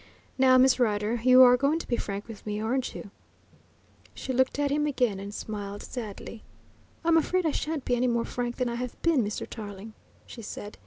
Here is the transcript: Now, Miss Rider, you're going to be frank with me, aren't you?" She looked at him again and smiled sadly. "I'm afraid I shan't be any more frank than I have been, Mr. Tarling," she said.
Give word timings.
Now, 0.35 0.57
Miss 0.57 0.79
Rider, 0.79 1.21
you're 1.23 1.55
going 1.57 1.77
to 1.77 1.87
be 1.87 1.95
frank 1.95 2.27
with 2.27 2.43
me, 2.43 2.59
aren't 2.59 2.95
you?" 2.95 3.11
She 4.15 4.33
looked 4.33 4.57
at 4.57 4.71
him 4.71 4.87
again 4.87 5.19
and 5.19 5.31
smiled 5.31 5.83
sadly. 5.83 6.41
"I'm 7.05 7.17
afraid 7.17 7.45
I 7.45 7.51
shan't 7.51 7.85
be 7.85 7.95
any 7.95 8.07
more 8.07 8.25
frank 8.25 8.55
than 8.57 8.67
I 8.67 8.77
have 8.81 8.99
been, 9.03 9.23
Mr. 9.23 9.47
Tarling," 9.47 9.93
she 10.25 10.41
said. 10.41 10.79